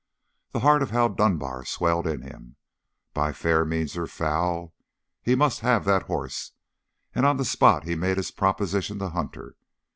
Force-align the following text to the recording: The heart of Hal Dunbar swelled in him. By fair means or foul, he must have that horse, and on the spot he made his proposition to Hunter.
The 0.53 0.61
heart 0.61 0.81
of 0.81 0.89
Hal 0.89 1.09
Dunbar 1.09 1.63
swelled 1.63 2.07
in 2.07 2.23
him. 2.23 2.55
By 3.13 3.31
fair 3.31 3.63
means 3.63 3.95
or 3.95 4.07
foul, 4.07 4.73
he 5.21 5.35
must 5.35 5.59
have 5.59 5.85
that 5.85 6.07
horse, 6.07 6.53
and 7.13 7.23
on 7.23 7.37
the 7.37 7.45
spot 7.45 7.83
he 7.83 7.93
made 7.93 8.17
his 8.17 8.31
proposition 8.31 8.97
to 8.97 9.09
Hunter. 9.09 9.53